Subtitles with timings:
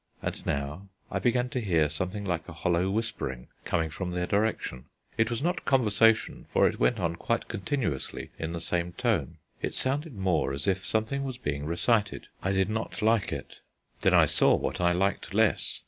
[0.23, 4.85] And now I began to hear something like a hollow whispering coming from their direction.
[5.15, 9.75] It was not conversation, for it went on quite continuously in the same tone: it
[9.75, 12.29] sounded more as if something was being recited.
[12.41, 13.59] I did not like it.
[13.99, 15.79] Then I saw what I liked less.